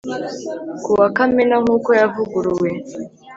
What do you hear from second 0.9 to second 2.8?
wa kamena nk uko ryavuguruwe